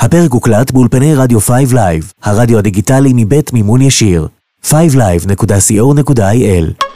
הפרק 0.00 0.32
הוקלט 0.32 0.70
באולפני 0.70 1.14
רדיו 1.14 1.40
5 1.40 1.72
Live, 1.72 2.04
הרדיו 2.22 2.58
הדיגיטלי 2.58 3.12
מבית 3.14 3.52
מימון 3.52 3.82
ישיר. 3.82 4.28
5live.co.il 4.64 6.89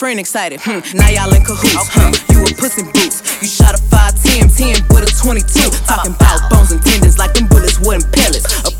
friend 0.00 0.18
excited. 0.18 0.58
Hmm. 0.64 0.80
Now 0.96 1.10
y'all 1.12 1.34
in 1.36 1.44
cahoots. 1.44 1.92
Huh. 1.92 2.08
You 2.32 2.40
a 2.48 2.56
puss 2.56 2.80
in 2.80 2.86
boots. 2.96 3.20
You 3.44 3.48
shot 3.48 3.76
a 3.76 3.82
5 3.92 4.22
10 4.24 4.48
10 4.48 4.88
with 4.88 5.04
a 5.04 5.12
22. 5.12 5.44
Talking 5.84 6.16
about 6.16 6.40
bones 6.48 6.72
and 6.72 6.80
tendons 6.80 7.18
like 7.18 7.34
them 7.36 7.46
bullets 7.52 7.78
wasn't 7.84 8.08
pellets. 8.16 8.48
A 8.64 8.72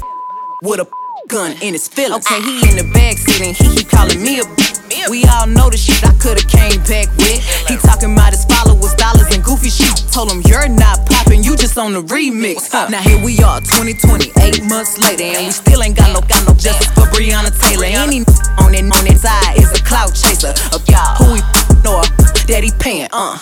with 0.64 0.80
a 0.80 0.88
gun 1.28 1.52
in 1.60 1.76
his 1.76 1.88
feelings. 1.88 2.24
Okay, 2.24 2.40
he 2.40 2.72
in 2.72 2.76
the 2.80 2.88
back 2.96 3.18
sitting, 3.20 3.52
he 3.52 3.68
keep 3.76 3.88
calling 3.92 4.16
me 4.24 4.40
a 4.40 4.44
b- 4.48 4.79
We 5.08 5.24
all 5.24 5.46
know 5.46 5.70
the 5.70 5.76
shit 5.76 6.04
I 6.04 6.12
coulda 6.20 6.44
came 6.44 6.82
back 6.84 7.08
with. 7.16 7.40
He 7.66 7.76
talking 7.78 8.12
about 8.12 8.36
his 8.36 8.44
followers, 8.44 8.94
dollars, 8.94 9.32
and 9.32 9.42
goofy 9.42 9.70
shit. 9.70 9.96
Told 10.12 10.30
him 10.30 10.42
you're 10.44 10.68
not 10.68 11.06
popping, 11.06 11.42
you 11.42 11.56
just 11.56 11.78
on 11.78 11.92
the 11.92 12.02
remix. 12.02 12.68
Now 12.90 13.00
here 13.00 13.22
we 13.24 13.38
are, 13.40 13.60
2020, 13.60 14.32
eight 14.44 14.62
months 14.68 14.98
later, 14.98 15.24
and 15.24 15.46
we 15.46 15.52
still 15.52 15.82
ain't 15.82 15.96
got 15.96 16.12
no 16.12 16.20
got 16.26 16.44
no 16.46 16.52
justice 16.52 16.92
for 16.92 17.08
Breonna 17.14 17.54
Taylor. 17.64 17.86
Any 17.86 18.20
on 18.60 18.76
that 18.76 18.84
on 18.84 19.04
that 19.08 19.18
side 19.18 19.56
is 19.56 19.72
a 19.72 19.82
clout 19.82 20.12
chaser. 20.12 20.52
Of 20.74 20.84
y'all 20.90 21.16
who 21.16 21.38
he 21.38 21.42
know 21.80 22.02
that 22.50 22.60
he 22.60 22.70
paying. 22.78 23.08
Uh, 23.12 23.38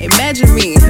imagine 0.00 0.54
me. 0.54 0.78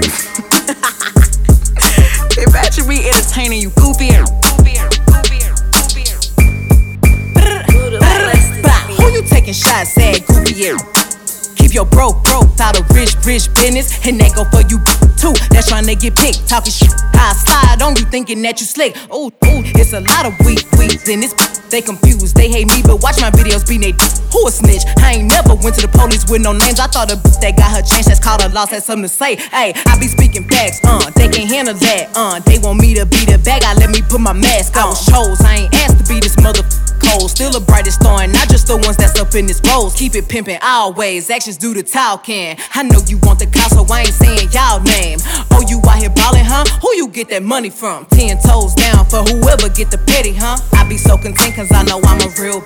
Imagine 2.37 2.87
me 2.87 3.09
entertaining 3.09 3.63
you, 3.63 3.71
goofy 3.71 3.97
goofy 3.97 4.15
and 4.15 4.27
goofy 4.43 4.77
and 4.77 5.06
Who 9.07 9.13
you 9.13 9.23
taking 9.23 9.55
shots 9.55 9.95
at, 10.03 10.27
goofy 10.27 10.75
Keep 11.55 11.79
your 11.79 11.87
broke, 11.87 12.27
broke 12.27 12.51
out 12.59 12.75
of 12.75 12.91
rich, 12.91 13.15
rich 13.23 13.47
business, 13.55 14.03
and 14.03 14.19
that 14.19 14.35
go 14.35 14.43
for 14.51 14.67
you 14.67 14.83
too. 15.15 15.31
That's 15.55 15.71
trying 15.71 15.87
to 15.87 15.95
get 15.95 16.19
picked, 16.19 16.51
talking 16.51 16.75
shit. 16.75 16.91
I 17.15 17.31
slide 17.39 17.87
on 17.87 17.95
you, 17.95 18.03
thinking 18.11 18.43
that 18.43 18.59
you 18.59 18.67
slick. 18.67 18.99
Ooh, 19.15 19.31
ooh, 19.31 19.63
it's 19.79 19.95
a 19.95 20.03
lot 20.03 20.27
of 20.27 20.35
weak, 20.43 20.67
weak 20.75 21.07
in 21.07 21.23
this. 21.23 21.39
They 21.71 21.87
confused, 21.87 22.35
they 22.35 22.51
hate 22.51 22.67
me, 22.67 22.83
but 22.83 22.99
watch 22.99 23.23
my 23.23 23.31
videos 23.31 23.63
be 23.63 23.79
they 23.79 23.95
Who 24.35 24.43
a 24.43 24.51
snitch? 24.51 24.83
I 24.99 25.23
ain't 25.23 25.31
never 25.31 25.55
went 25.55 25.79
to 25.79 25.87
the 25.87 25.91
police 25.95 26.27
with 26.27 26.43
no 26.43 26.51
names. 26.51 26.83
I 26.83 26.91
thought 26.91 27.07
a 27.11 27.15
bitch 27.15 27.39
that 27.47 27.55
got 27.55 27.71
her 27.79 27.87
chance, 27.87 28.11
that's 28.11 28.19
called 28.19 28.43
a 28.43 28.51
loss, 28.51 28.75
had 28.75 28.83
something 28.83 29.07
to 29.07 29.09
say. 29.09 29.39
Hey, 29.55 29.71
I 29.87 29.95
be 30.03 30.11
speaking 30.11 30.51
facts, 30.51 30.83
uh, 30.83 31.11
they 31.15 31.31
can't 31.31 31.47
handle 31.47 31.79
that, 31.79 32.11
uh, 32.19 32.43
they 32.43 32.59
want 32.59 32.83
me 32.83 32.99
to 32.99 33.07
be 33.07 33.23
the 33.23 33.39
bad 33.39 33.63
guy, 33.63 33.75
let 33.79 33.91
me 33.91 34.03
put 34.03 34.19
my 34.19 34.35
mask 34.35 34.75
on. 34.75 34.83
I 34.83 34.89
was 34.91 35.07
chose, 35.07 35.41
I 35.47 35.63
ain't 35.63 35.75
asked 35.87 36.03
to 36.03 36.07
be 36.11 36.19
this 36.19 36.35
mother 36.43 36.67
Still 37.37 37.53
the 37.53 37.61
brightest 37.61 38.01
star, 38.01 38.23
and 38.23 38.33
not 38.33 38.49
just 38.49 38.67
the 38.67 38.81
ones 38.81 38.97
that's 38.97 39.21
up 39.21 39.35
in 39.35 39.45
this 39.45 39.61
rose. 39.69 39.93
Keep 39.93 40.15
it 40.15 40.27
pimping 40.27 40.57
always. 40.63 41.29
Actions 41.29 41.59
do 41.59 41.75
the 41.75 41.83
talking. 41.83 42.57
I 42.73 42.83
know 42.83 43.05
you 43.05 43.21
want 43.29 43.41
the 43.41 43.47
clout, 43.47 43.77
so 43.77 43.85
I 43.93 44.09
ain't 44.09 44.17
saying 44.17 44.49
y'all 44.57 44.81
name. 44.81 45.21
Oh, 45.53 45.61
you 45.69 45.85
out 45.85 46.01
here 46.01 46.09
ballin', 46.09 46.49
huh? 46.49 46.65
Who 46.81 46.97
you 46.97 47.09
get 47.13 47.29
that 47.29 47.43
money 47.43 47.69
from? 47.69 48.07
Ten 48.07 48.41
toes 48.41 48.73
down 48.73 49.05
for 49.05 49.21
whoever 49.21 49.69
get 49.69 49.93
the 49.93 50.01
petty, 50.09 50.33
huh? 50.33 50.57
I 50.81 50.89
be 50.89 50.97
so 50.97 51.21
content 51.21 51.61
cause 51.61 51.69
I 51.77 51.85
know 51.85 52.01
I'm 52.09 52.25
a 52.25 52.33
real 52.41 52.65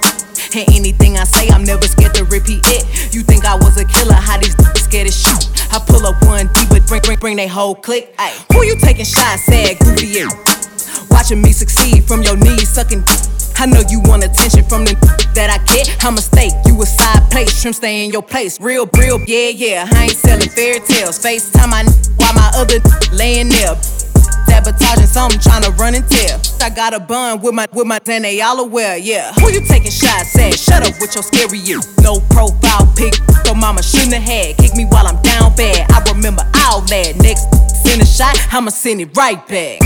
And 0.54 0.70
anything 0.70 1.18
I 1.18 1.24
say, 1.24 1.50
I'm 1.50 1.64
never 1.64 1.90
scared 1.90 2.14
to 2.14 2.24
repeat 2.30 2.62
it. 2.70 2.86
You 3.10 3.26
think 3.26 3.42
I 3.44 3.58
was 3.58 3.74
a 3.74 3.84
killer, 3.90 4.14
how 4.14 4.38
these 4.38 4.54
scared 4.78 5.10
to 5.10 5.12
shoot? 5.12 5.50
I 5.74 5.82
pull 5.82 6.06
up 6.06 6.22
one 6.22 6.46
deep, 6.54 6.70
but 6.70 6.86
bring, 6.86 7.02
bring, 7.02 7.18
bring 7.18 7.36
they 7.36 7.50
whole 7.50 7.74
clique. 7.74 8.14
Ay, 8.18 8.38
who 8.54 8.62
you 8.62 8.78
taking 8.78 9.04
shots 9.04 9.50
at, 9.50 9.82
goofy? 9.82 10.30
Watching 11.10 11.42
me 11.42 11.50
succeed 11.50 12.06
from 12.06 12.22
your 12.22 12.36
knees, 12.36 12.70
sucking. 12.70 13.02
I 13.60 13.66
know 13.66 13.82
you 13.90 14.00
want 14.00 14.24
attention 14.24 14.64
from 14.64 14.88
the 14.88 14.96
that 15.36 15.52
I 15.52 15.60
get. 15.68 15.92
I'm 16.02 16.16
a 16.16 16.24
steak, 16.24 16.48
you 16.64 16.80
a 16.80 16.86
side 16.86 17.30
plate. 17.30 17.50
Shrimp 17.50 17.76
stay 17.76 18.06
in 18.06 18.10
your 18.10 18.22
place. 18.22 18.58
Real, 18.58 18.88
real, 18.96 19.20
yeah, 19.28 19.52
yeah. 19.52 19.84
I 19.84 20.04
ain't 20.08 20.16
selling 20.16 20.48
fairy 20.48 20.80
tales. 20.80 21.20
FaceTime 21.20 21.68
my 21.68 21.84
while 22.16 22.32
my 22.32 22.48
other 22.56 22.80
laying 23.12 23.50
there. 23.52 23.76
sabotaging 24.48 25.12
something, 25.12 25.38
trying 25.44 25.60
to 25.68 25.72
run 25.76 25.94
and 25.94 26.08
tell. 26.08 26.40
I 26.64 26.70
got 26.72 26.94
a 26.94 27.00
bun 27.00 27.42
with 27.42 27.52
my 27.52 27.68
with 27.76 27.86
my 27.86 28.00
and 28.08 28.24
they 28.24 28.40
all 28.40 28.64
aware, 28.64 28.96
yeah. 28.96 29.34
Who 29.34 29.52
you 29.52 29.60
taking 29.68 29.92
shots 29.92 30.32
at? 30.40 30.56
Shut 30.56 30.80
up 30.80 30.96
with 30.96 31.12
your 31.12 31.22
scary 31.22 31.60
you. 31.60 31.84
No 32.00 32.16
profile 32.32 32.88
pic, 32.96 33.12
so 33.44 33.52
mama 33.52 33.82
shouldn't 33.82 34.16
have 34.16 34.24
had. 34.24 34.56
Kick 34.56 34.72
me 34.74 34.86
while 34.86 35.06
I'm 35.06 35.20
down 35.20 35.54
bad. 35.54 35.84
I 35.92 36.00
remember 36.08 36.48
all 36.64 36.80
that. 36.88 37.12
Next, 37.20 37.44
send 37.84 38.00
a 38.00 38.08
shot, 38.08 38.40
I'ma 38.56 38.70
send 38.70 39.02
it 39.02 39.14
right 39.14 39.36
back. 39.46 39.84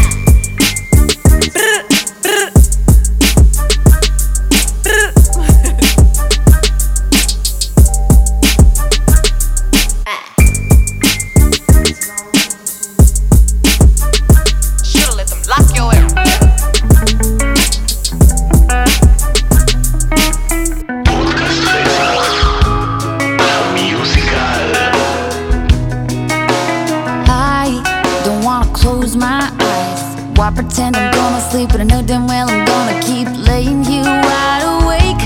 Pretend 30.74 30.96
I'm 30.96 31.12
gonna 31.14 31.40
sleep, 31.52 31.68
but 31.68 31.80
I 31.80 31.84
know 31.84 32.02
damn 32.02 32.26
well 32.26 32.50
I'm 32.50 32.64
gonna 32.64 33.00
keep 33.00 33.28
laying 33.46 33.84
you 33.84 34.02
wide 34.02 34.64
awake, 34.66 35.22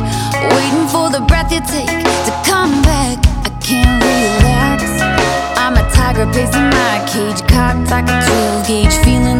waiting 0.52 0.86
for 0.92 1.08
the 1.08 1.24
breath 1.24 1.50
you 1.50 1.60
take 1.64 1.88
to 1.88 2.32
come 2.44 2.82
back. 2.82 3.16
I 3.48 3.50
can't 3.64 3.96
relax. 3.96 4.84
I'm 5.56 5.72
a 5.80 5.84
tiger 5.90 6.26
pacing 6.36 6.68
my 6.68 7.00
cage, 7.08 7.40
cocked 7.48 7.88
like 7.88 8.04
a 8.04 8.18
12 8.28 8.66
gauge, 8.68 8.96
feeling 9.04 9.37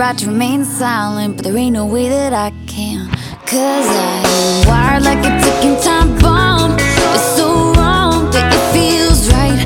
right 0.00 0.16
to 0.16 0.26
remain 0.28 0.64
silent, 0.64 1.36
but 1.36 1.44
there 1.44 1.54
ain't 1.58 1.74
no 1.74 1.84
way 1.84 2.08
that 2.08 2.32
I 2.32 2.54
can. 2.66 3.06
Cause 3.44 3.86
I'm 3.86 4.66
wired 4.66 5.02
like 5.02 5.18
a 5.18 5.32
ticking 5.44 5.76
time 5.82 6.18
bomb. 6.18 6.76
It's 7.12 7.36
so 7.36 7.74
wrong 7.74 8.30
that 8.32 8.48
it 8.48 8.64
feels 8.72 9.28
right 9.28 9.60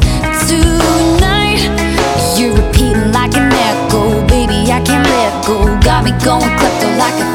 tonight. 0.51 1.63
You're 2.37 2.57
repeating 2.57 3.13
like 3.13 3.37
an 3.37 3.53
echo, 3.53 4.27
baby. 4.27 4.73
I 4.73 4.83
can't 4.83 5.07
let 5.07 5.47
go. 5.47 5.57
Got 5.87 6.03
me 6.03 6.11
going 6.27 6.51
klepto 6.59 6.99
like 6.99 7.15
a 7.23 7.34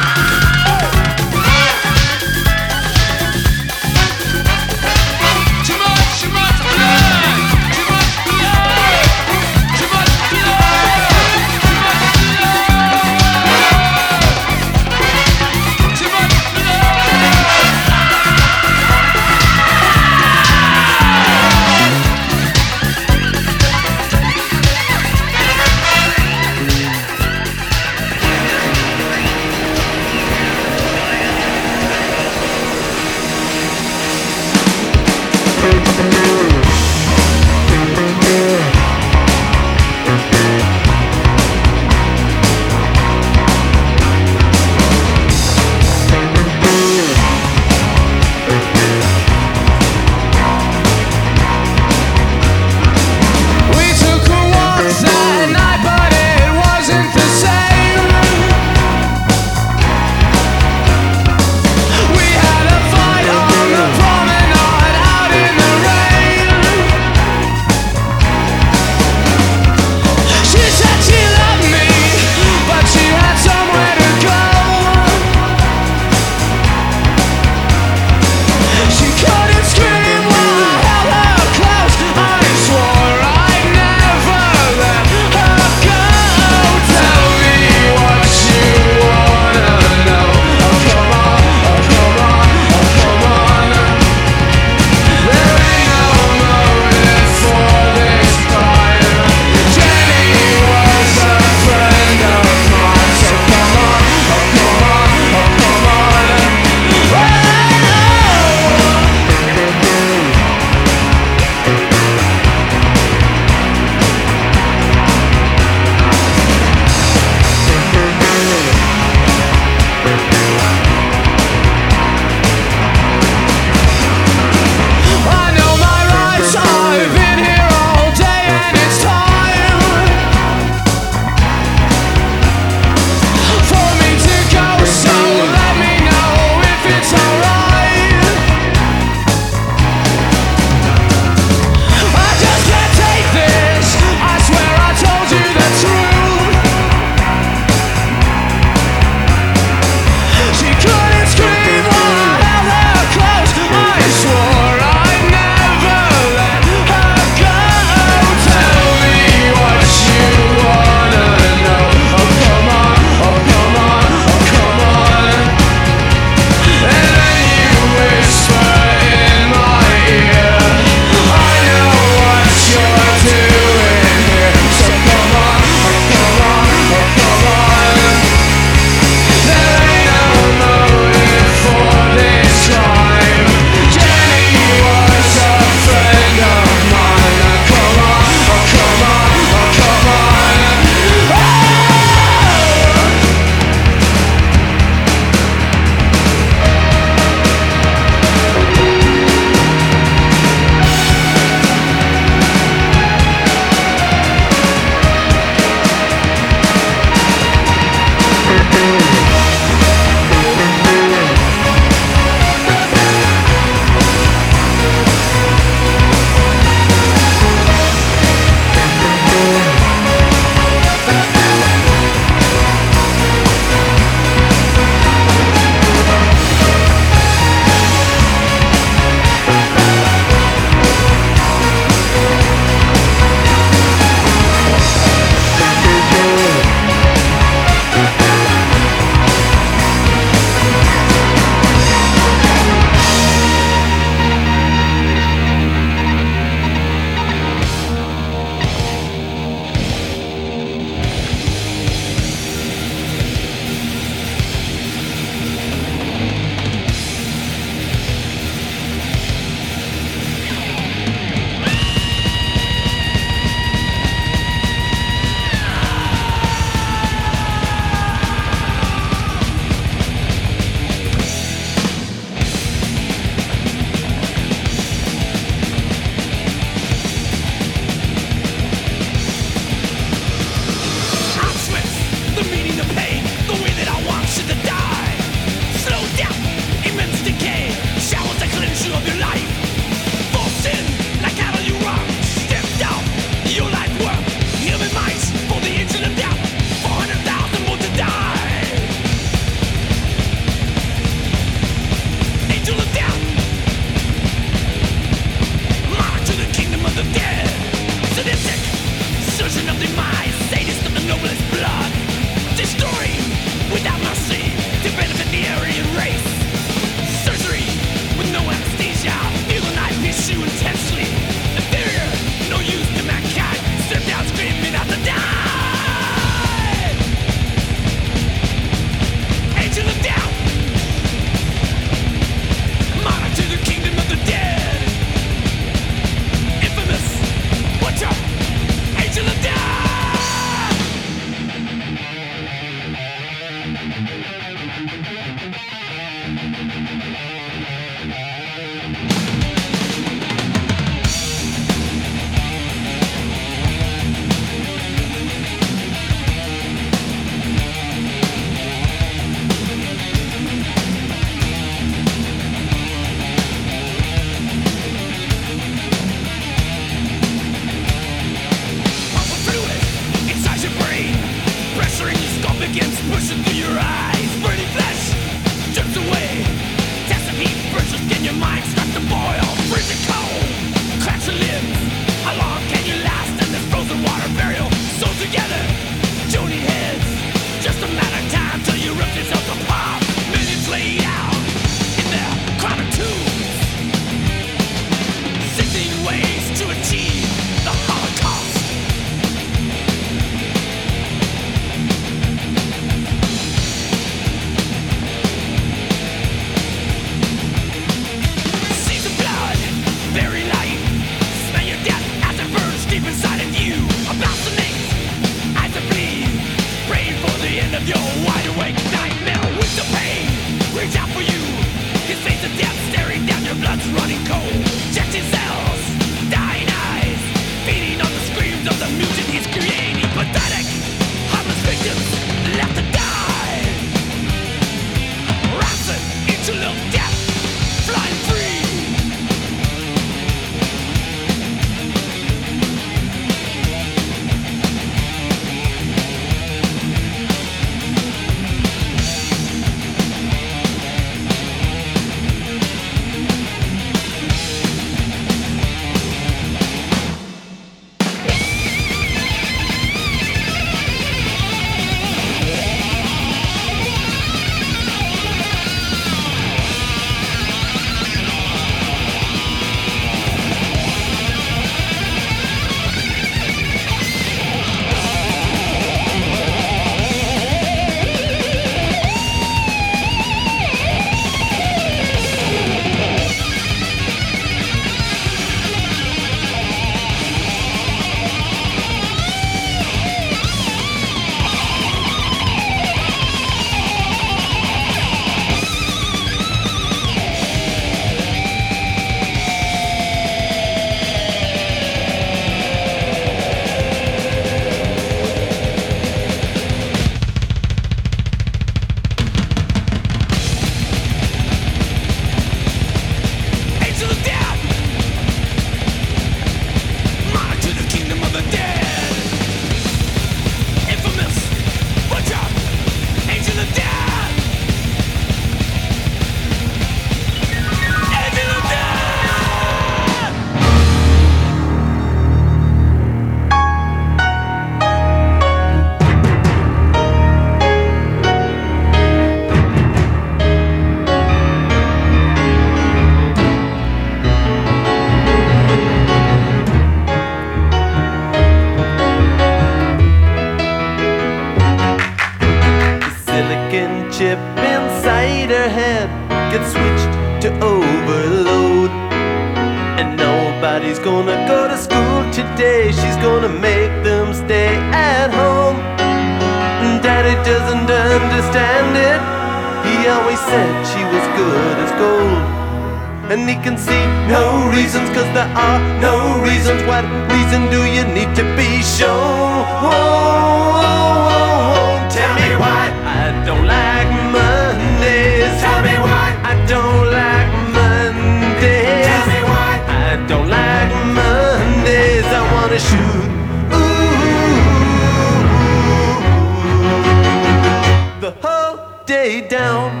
way 599.24 599.40
down. 599.40 600.00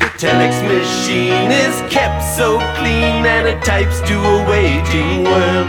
The 0.00 0.10
telex 0.20 0.52
machine 0.68 1.50
is 1.64 1.76
kept 1.90 2.22
so 2.38 2.58
clean 2.78 3.24
and 3.34 3.46
it 3.52 3.60
types 3.64 3.98
to 4.08 4.16
a 4.34 4.36
waiting 4.52 5.24
world. 5.24 5.68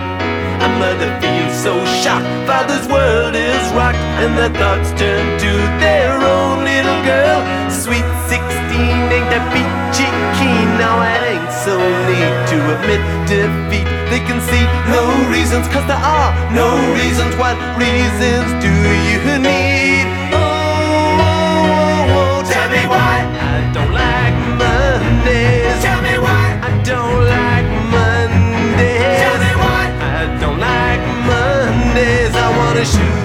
A 0.68 0.70
mother 0.84 1.12
feels 1.22 1.56
so 1.66 1.74
shocked, 2.04 2.28
father's 2.46 2.88
world 2.90 3.36
is 3.36 3.64
rocked, 3.80 4.04
and 4.24 4.34
the 4.42 4.50
thoughts 4.60 4.90
turn 5.00 5.26
to 5.46 5.52
their 5.80 6.12
own 6.36 6.56
little 6.72 7.02
girl. 7.12 7.40
Sweet 7.84 8.08
16 8.28 9.16
ain't 9.16 9.30
that 9.32 9.46
peachy 9.56 10.10
keen, 10.38 10.68
now 10.84 10.98
it 11.14 11.22
ain't 11.32 11.52
so 11.64 11.76
neat 12.08 12.36
to 12.52 12.58
admit 12.74 13.04
defeat 13.32 13.95
they 14.16 14.24
can 14.24 14.40
see 14.48 14.64
no 14.96 15.04
reasons, 15.30 15.68
cause 15.68 15.86
there 15.92 16.00
are 16.00 16.32
no 16.56 16.70
reasons. 16.96 17.36
What 17.36 17.58
reasons 17.76 18.48
do 18.64 18.72
you 19.12 19.20
need? 19.44 20.08
Oh, 20.32 20.40
oh, 20.40 21.28
oh, 21.28 22.16
oh 22.18 22.38
tell 22.48 22.70
me 22.72 22.84
why 22.88 23.16
I 23.52 23.56
don't 23.76 23.92
like 23.92 24.36
Mondays. 24.62 25.84
Tell 25.84 26.02
me 26.08 26.16
why 26.26 26.46
I 26.64 26.72
don't 26.90 27.24
like 27.36 27.68
Mondays. 27.92 29.20
Tell 29.24 29.38
me 29.44 29.52
why 29.64 29.84
I 30.16 30.22
don't 30.40 30.60
like 30.70 31.02
Mondays. 31.28 32.34
I 32.34 32.48
wanna 32.58 32.86
shoot. 32.86 33.25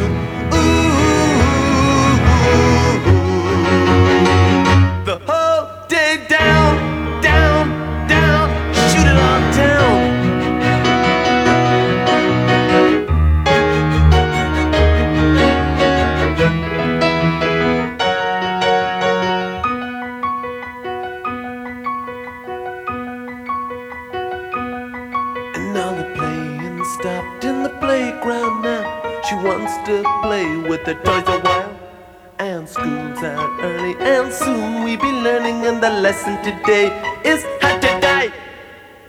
and 36.26 36.42
today 36.44 36.86
is 37.24 37.44
hard 37.60 37.80
to 37.82 37.88
die. 38.00 38.32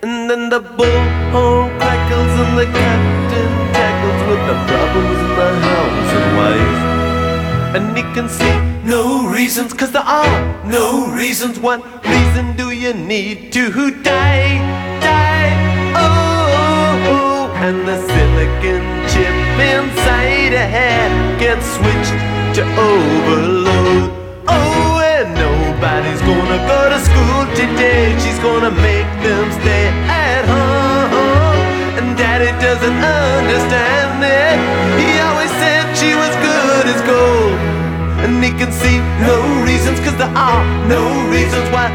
And 0.04 0.30
then 0.30 0.50
the 0.50 0.60
bullhorn 0.60 1.70
crackles 1.80 2.34
and 2.44 2.58
the 2.58 2.66
captain 2.66 3.52
tackles 3.76 4.22
with 4.30 4.44
the 4.50 4.58
problems 4.70 5.20
in 5.26 5.32
the 5.40 5.50
house 5.68 6.12
and 6.18 6.30
wife. 6.40 6.82
And 7.76 7.98
he 7.98 8.04
can 8.16 8.30
see 8.30 8.56
no 8.88 9.28
reasons, 9.28 9.74
cause 9.74 9.92
there 9.92 10.04
are 10.04 10.64
no 10.66 11.08
reasons. 11.14 11.60
What 11.60 11.82
reason 12.06 12.56
do 12.56 12.72
you 12.72 12.94
need 12.94 13.52
to 13.54 13.92
die? 14.04 14.60
Die, 15.02 15.52
oh, 15.96 16.60
oh, 16.62 17.14
oh. 17.14 17.66
and 17.66 17.88
the 17.88 17.98
silicon 18.08 18.84
chip 19.12 19.36
inside 19.72 20.54
a 20.54 20.68
head 20.78 21.40
gets 21.40 21.66
switched 21.76 22.18
to 22.56 22.64
overload 22.78 23.71
gonna 26.32 26.62
go 26.74 26.80
to 26.94 27.00
school 27.08 27.42
today. 27.60 28.16
She's 28.24 28.40
gonna 28.40 28.72
make 28.72 29.10
them 29.26 29.46
stay 29.60 29.86
at 30.08 30.44
home. 30.48 31.60
And 31.98 32.08
daddy 32.18 32.52
doesn't 32.66 33.00
understand 33.28 34.24
it. 34.24 34.56
He 35.02 35.10
always 35.28 35.52
said 35.62 35.84
she 36.00 36.12
was 36.22 36.34
good 36.48 36.84
as 36.94 37.02
gold. 37.12 37.58
And 38.24 38.34
he 38.44 38.52
can 38.52 38.72
see 38.72 38.98
no 39.30 39.38
reasons, 39.70 40.00
cause 40.00 40.16
there 40.22 40.36
are 40.50 40.64
no 40.88 41.04
reasons 41.36 41.68
why 41.74 41.86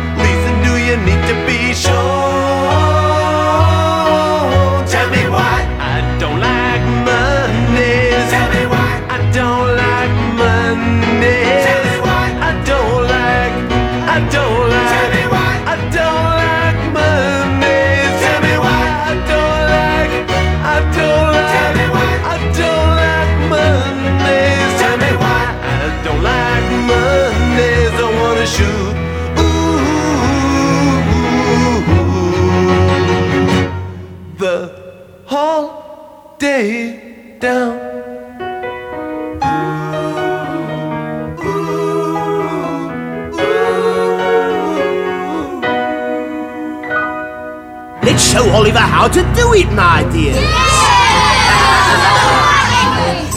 Oliver 48.66 48.80
how 48.80 49.06
to 49.06 49.22
do 49.36 49.54
it, 49.54 49.70
my 49.72 50.02
dear. 50.10 50.34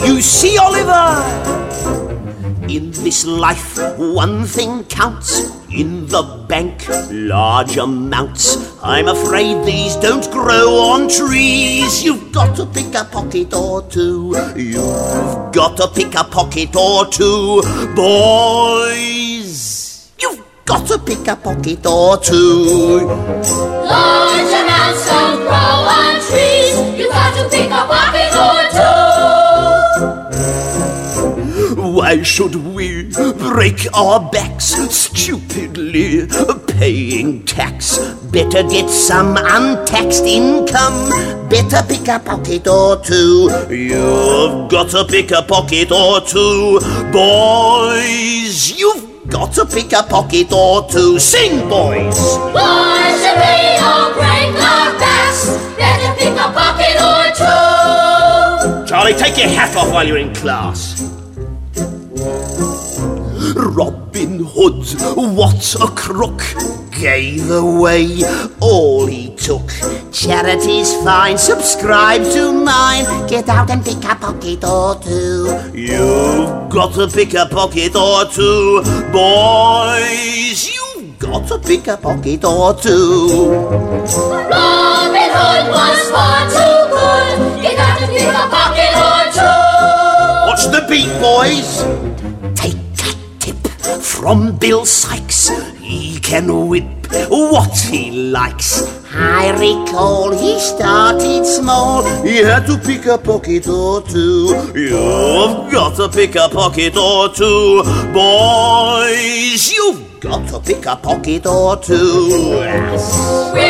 You 0.04 0.20
see, 0.20 0.58
Oliver? 0.58 1.22
In 2.68 2.90
this 2.90 3.24
life, 3.24 3.78
one 3.96 4.44
thing 4.44 4.82
counts. 4.86 5.56
In 5.70 6.08
the 6.08 6.22
bank, 6.48 6.84
large 7.12 7.76
amounts. 7.76 8.76
I'm 8.82 9.06
afraid 9.06 9.64
these 9.64 9.94
don't 10.02 10.28
grow 10.32 10.74
on 10.90 11.08
trees. 11.08 12.02
You've 12.02 12.32
got 12.32 12.56
to 12.56 12.66
pick 12.66 12.92
a 12.96 13.04
pocket 13.04 13.54
or 13.54 13.82
two. 13.82 14.34
You've 14.56 15.52
got 15.52 15.76
to 15.76 15.86
pick 15.94 16.16
a 16.16 16.24
pocket 16.24 16.74
or 16.74 17.06
two. 17.06 17.62
Boys, 17.94 18.90
you've 20.18 20.42
got 20.64 20.88
to 20.88 20.98
pick 20.98 21.28
a 21.28 21.36
pocket 21.36 21.86
or 21.86 22.18
two. 22.18 23.06
Oh! 23.92 24.19
Why 31.76 32.22
should 32.22 32.54
we 32.56 33.10
break 33.38 33.86
our 33.94 34.20
backs 34.30 34.74
stupidly 34.90 36.26
paying 36.66 37.44
tax? 37.44 37.98
Better 38.32 38.62
get 38.62 38.88
some 38.88 39.36
untaxed 39.36 40.24
income. 40.24 41.10
Better 41.48 41.82
pick 41.88 42.08
a 42.08 42.18
pocket 42.18 42.66
or 42.68 43.02
two. 43.02 43.50
You've 43.68 44.70
got 44.70 44.90
to 44.90 45.04
pick 45.04 45.30
a 45.32 45.42
pocket 45.42 45.90
or 45.90 46.20
two. 46.20 46.80
Boys, 47.12 48.78
you've 48.78 49.28
got 49.28 49.52
to 49.54 49.66
pick 49.66 49.92
a 49.92 50.02
pocket 50.02 50.52
or 50.52 50.88
two. 50.88 51.18
Sing, 51.18 51.68
boys. 51.68 52.18
Why 52.54 53.10
should 53.20 53.36
we 53.36 53.76
all 53.84 54.12
break 54.14 54.54
our 54.62 54.99
backs? 55.40 55.76
Better 55.76 56.14
pick 56.18 56.34
a 56.34 56.52
pocket 56.52 56.96
or 57.00 57.24
two. 57.34 58.86
Charlie, 58.86 59.14
take 59.14 59.38
your 59.38 59.48
hat 59.48 59.76
off 59.76 59.92
while 59.92 60.06
you're 60.06 60.18
in 60.18 60.34
class. 60.34 61.02
Robin 63.54 64.44
Hood, 64.44 64.84
what 65.16 65.74
a 65.80 65.86
crook, 65.94 66.42
gave 66.92 67.50
away 67.50 68.22
all 68.60 69.06
he 69.06 69.34
took. 69.36 69.66
Charity's 70.12 70.92
fine, 71.02 71.38
subscribe 71.38 72.22
to 72.32 72.52
mine. 72.52 73.04
Get 73.28 73.48
out 73.48 73.70
and 73.70 73.84
pick 73.84 74.04
a 74.04 74.14
pocket 74.14 74.64
or 74.64 75.00
two. 75.00 75.46
You've 75.72 76.68
got 76.70 76.94
to 76.94 77.08
pick 77.08 77.34
a 77.34 77.46
pocket 77.46 77.94
or 77.94 78.24
two. 78.26 78.82
Boys, 79.12 80.68
you've 80.68 80.79
got 81.20 81.46
to 81.46 81.58
pick 81.58 81.86
a 81.86 81.98
pocket 81.98 82.42
or 82.44 82.74
two. 82.74 83.52
Robin 83.52 85.28
Hood 85.36 85.66
was 85.68 86.10
far 86.10 86.48
too 86.48 86.78
good. 86.96 87.62
You 87.62 87.76
got 87.76 87.98
to 88.00 88.06
pick 88.06 88.32
a 88.32 88.48
pocket 88.48 88.94
or 88.96 89.22
two. 89.36 89.60
What's 90.48 90.66
the 90.66 90.80
beat, 90.88 91.12
boys? 91.20 91.84
Take 92.58 92.80
a 93.04 93.12
tip 93.38 93.56
from 94.00 94.56
Bill 94.56 94.86
Sikes. 94.86 95.50
He 95.78 96.18
can 96.20 96.68
whip 96.68 96.84
what 97.28 97.78
he 97.78 98.10
likes. 98.10 98.82
I 99.12 99.50
recall 99.50 100.32
he 100.32 100.58
started 100.58 101.44
small. 101.44 102.02
He 102.22 102.38
had 102.38 102.64
to 102.66 102.78
pick 102.78 103.04
a 103.04 103.18
pocket 103.18 103.68
or 103.68 104.00
two. 104.00 104.72
You've 104.74 105.70
got 105.70 105.96
to 105.96 106.08
pick 106.08 106.34
a 106.36 106.48
pocket 106.48 106.96
or 106.96 107.28
two. 107.28 107.82
Boys, 108.14 109.70
you've 109.70 110.09
got 110.20 110.46
to 110.48 110.60
pick 110.60 110.84
a 110.84 110.96
pocket 110.96 111.46
or 111.46 111.76
two. 111.78 112.28
We 112.28 113.60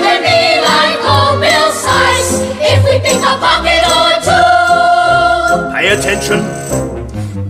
can 0.00 0.22
be 0.24 0.60
like 0.64 0.98
old 1.04 1.40
Bill 1.40 1.70
Sikes 1.70 2.40
if 2.64 2.82
we 2.84 2.98
pick 3.00 3.20
a 3.20 3.36
pocket 3.36 3.84
or 3.84 4.16
two. 4.24 4.48
Pay 5.74 5.88
attention. 5.92 6.40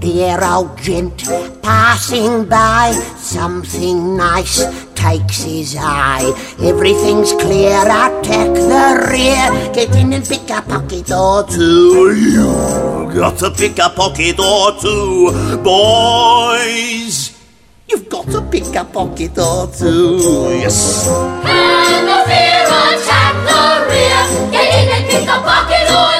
Dear 0.00 0.42
old 0.42 0.76
gent 0.78 1.22
passing 1.62 2.46
by, 2.46 2.92
something 3.16 4.16
nice 4.16 4.64
takes 4.94 5.42
his 5.44 5.76
eye. 5.78 6.32
Everything's 6.60 7.32
clear, 7.32 7.70
I 7.70 8.10
attack 8.10 8.54
the 8.54 9.08
rear. 9.12 9.72
Get 9.72 9.94
in 9.94 10.12
and 10.12 10.26
pick 10.26 10.50
a 10.50 10.62
pocket 10.62 11.12
or 11.12 11.46
two. 11.46 12.12
You've 12.16 13.14
got 13.14 13.38
to 13.38 13.50
pick 13.52 13.78
a 13.78 13.88
pocket 13.90 14.40
or 14.40 14.72
two. 14.80 15.30
Boys, 15.62 17.27
you've 17.88 18.08
got 18.08 18.26
to 18.26 18.42
pick 18.42 18.74
a 18.74 18.84
pocket 18.84 19.38
or 19.38 19.66
two. 19.72 20.18
Yes. 20.60 21.08
And 21.08 22.06
the 22.08 22.18
fear 22.28 22.66
attack 22.68 23.34
the 23.48 23.60
rear. 23.88 24.22
Get 24.52 24.68
in 24.78 24.88
and 24.92 25.04
pick 25.08 25.28
a 25.28 25.38
pocket 25.42 25.88
or 25.90 26.12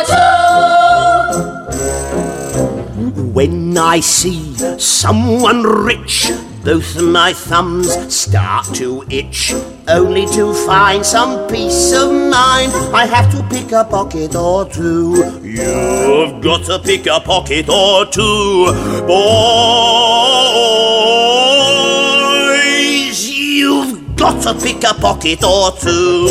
two. 3.15 3.33
When 3.33 3.77
I 3.77 4.01
see 4.01 4.57
someone 4.79 5.63
rich, 5.63 6.33
both 6.69 7.01
my 7.01 7.33
thumbs 7.33 7.89
start 8.15 8.67
to 8.75 9.03
itch. 9.09 9.55
Only 9.89 10.27
to 10.37 10.53
find 10.67 11.07
some 11.07 11.49
peace 11.49 11.95
of 11.95 12.13
mind, 12.13 12.73
I 12.95 13.07
have 13.07 13.33
to 13.33 13.43
pick 13.49 13.73
a 13.73 13.85
pocket 13.85 14.35
or 14.35 14.67
two. 14.67 15.41
You've 15.43 16.43
got 16.43 16.67
to 16.67 16.79
pick 16.79 17.07
a 17.07 17.21
pocket 17.21 17.71
or 17.71 18.05
two. 18.05 18.67
Boys, 19.07 19.31
you've 23.31 24.15
got 24.15 24.43
to 24.43 24.53
pick 24.63 24.85
a 24.85 24.93
pocket 24.93 25.43
or 25.43 25.73
two. 25.73 26.29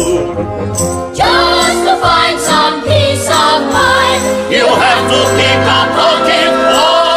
Just 1.15 1.83
to 1.87 1.97
find 1.99 2.39
some 2.39 2.83
peace 2.83 3.27
of 3.27 3.61
mind. 3.73 4.21
You 4.53 4.67
have 4.67 5.09
to 5.09 5.19
pick 5.35 5.65
a 5.65 5.81
pocket 5.97 6.53
or 6.77 7.07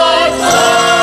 See 0.51 1.00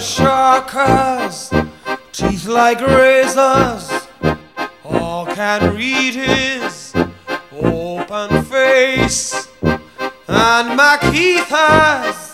the 0.00 0.06
shark 0.06 0.70
has 0.70 1.52
teeth 2.10 2.46
like 2.46 2.80
razors. 2.80 4.08
All 4.82 5.26
can 5.26 5.76
read 5.76 6.14
his 6.14 6.94
open 7.52 8.42
face. 8.44 9.46
And 9.62 10.78
Macheath 10.78 11.50
has 11.50 12.32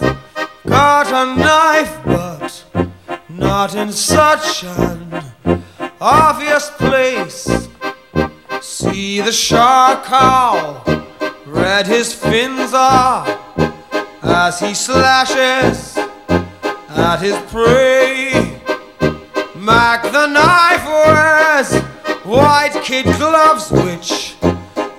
got 0.65 1.09
a 1.09 1.25
knife, 1.41 1.99
but 2.05 2.65
not 3.29 3.75
in 3.75 3.91
such 3.91 4.63
an 4.63 5.25
obvious 6.01 6.71
place. 6.71 7.69
See 8.61 9.21
the 9.21 9.33
shark 9.33 10.05
how 10.05 10.85
red 11.45 11.89
his 11.89 12.15
fins 12.15 12.73
are 12.73 13.27
as 14.23 14.61
he 14.61 14.73
slashes 14.73 15.96
at 16.97 17.21
his 17.21 17.37
prey. 17.51 18.33
Mack 19.55 20.03
the 20.05 20.27
knife 20.27 20.85
wears 20.87 21.83
white 22.25 22.81
kid 22.83 23.05
gloves, 23.17 23.71
which 23.71 24.37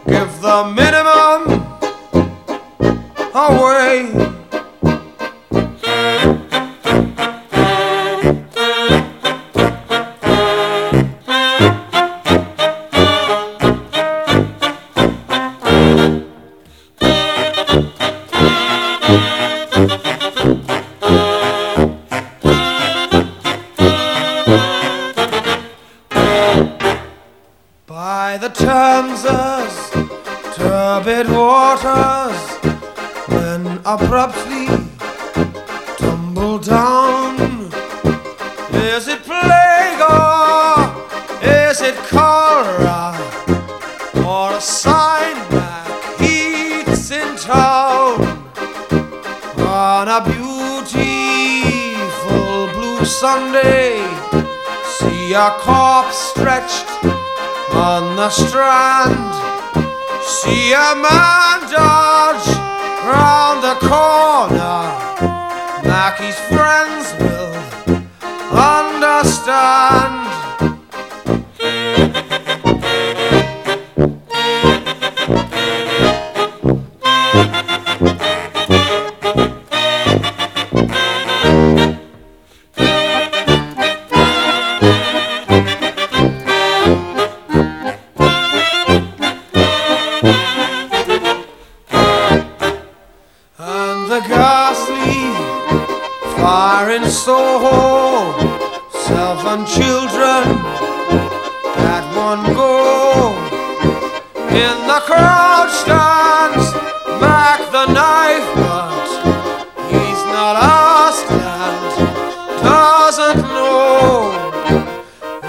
give 0.07 0.41
the 0.41 0.73
minimum 0.75 1.63
away. 3.33 4.36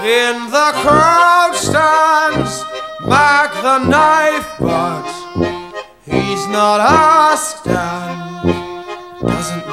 In 0.09 0.49
the 0.49 0.71
crowd 0.81 1.53
stands 1.53 2.65
Mack 3.05 3.53
the 3.61 3.77
knife, 3.77 4.55
but 4.59 5.05
he's 6.03 6.47
not 6.47 6.79
asked 6.81 7.67
and 7.67 9.21
doesn't 9.21 9.68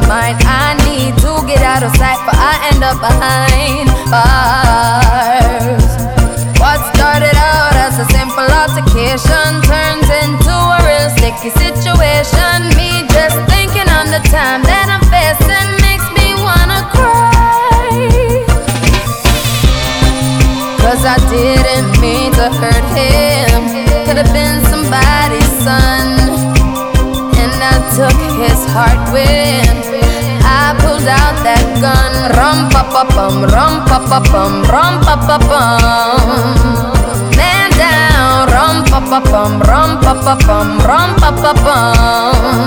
my 0.00 0.08
mind. 0.08 0.36
I 0.42 0.74
need 0.86 1.14
to 1.22 1.46
get 1.46 1.62
out 1.62 1.84
of 1.84 1.94
sight, 1.96 2.18
but 2.26 2.34
I 2.34 2.70
end 2.72 2.82
up 2.82 2.98
behind 2.98 3.88
bars. 4.10 4.93
Pa 32.74 32.82
pa 32.90 33.02
bum, 33.14 33.46
rum 33.54 33.74
pa 33.86 33.98
pa 34.10 34.18
bum, 34.30 34.52
rum 34.72 34.94
pa 35.06 35.14
pa 35.26 35.36
bum. 35.48 36.42
Man 37.38 37.70
down, 37.78 38.50
rum 38.54 38.76
pa 38.90 38.98
pa 39.10 39.20
bum, 39.30 39.52
rum 39.68 39.90
pa 40.02 40.12
pa 40.24 40.34
bum, 40.46 40.68
rum 40.88 41.10
pa 41.22 41.30
pa 41.42 41.52
bum. 41.64 42.58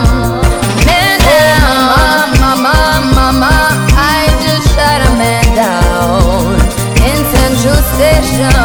Man 0.88 1.16
down, 1.28 2.28
mama, 2.40 2.76
mama, 3.18 3.54
I 4.00 4.32
just 4.44 4.72
shot 4.72 5.04
a 5.04 5.12
man 5.20 5.46
down 5.60 6.56
in 7.04 7.18
Central 7.36 7.80
Station 7.92 8.56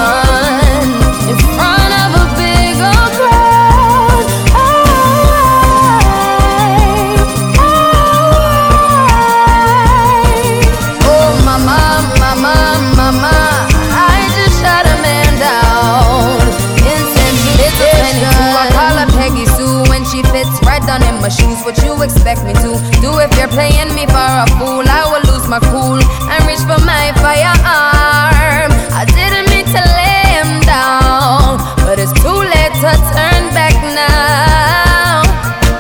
playing 23.53 23.93
me 23.95 24.05
for 24.09 24.31
a 24.45 24.47
fool? 24.57 24.85
I 24.89 25.05
will 25.13 25.25
lose 25.29 25.47
my 25.49 25.61
cool 25.69 26.01
and 26.01 26.41
reach 26.49 26.65
for 26.65 26.81
my 26.89 27.13
firearm. 27.21 28.73
I 28.97 29.05
didn't 29.13 29.47
mean 29.53 29.69
to 29.69 29.83
lay 30.01 30.25
him 30.41 30.51
down, 30.65 31.61
but 31.85 32.01
it's 32.01 32.13
too 32.17 32.41
late 32.41 32.75
to 32.81 32.93
turn 33.13 33.43
back 33.53 33.77
now. 33.93 35.21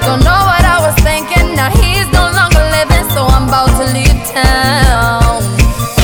Don't 0.05 0.21
know 0.21 0.41
what 0.45 0.65
I 0.69 0.79
was 0.85 0.97
thinking. 1.01 1.57
Now 1.57 1.73
he's 1.73 2.09
no 2.13 2.29
longer 2.37 2.61
living, 2.77 3.07
so 3.17 3.25
I'm 3.25 3.49
about 3.49 3.73
to 3.81 3.87
leave 3.97 4.21
town. 4.29 5.41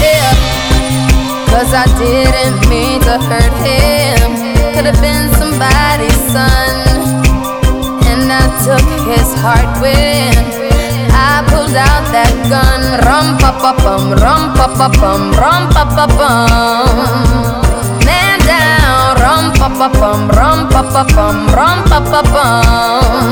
Yeah. 0.00 0.32
Cause 1.52 1.70
I 1.76 1.84
didn't 2.00 2.64
mean 2.72 3.00
to 3.04 3.20
hurt 3.28 3.56
him. 3.60 4.28
Could 4.72 4.86
have 4.88 5.00
been 5.04 5.28
somebody's 5.36 6.20
son. 6.32 6.76
And 8.08 8.24
I 8.32 8.44
took 8.64 8.88
his 9.04 9.28
heart 9.42 9.68
when 9.82 10.37
gun. 12.48 12.82
Rum 13.06 13.26
pa 13.40 13.50
pa 13.60 13.72
bum, 13.82 14.12
rum 14.22 14.42
pa 14.56 14.66
pa 14.78 14.88
bum, 15.00 15.22
rum 15.40 15.62
pa 15.74 15.84
pa 15.96 16.04
bum. 16.18 16.96
Man 18.06 18.38
down, 18.48 19.16
rum 19.22 19.44
pa 19.58 19.68
pa 19.78 19.88
bum, 19.98 20.20
rum 20.38 20.58
pa 20.72 20.82
pa 20.92 21.02
bum, 21.14 21.36
rum 21.56 21.78
pa 21.90 21.98
pa 22.10 22.20
bum. 22.32 23.26